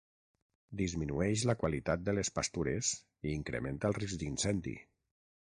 [0.79, 2.91] Disminueix la qualitat de les pastures
[3.29, 4.79] i incrementa el risc d'incendi.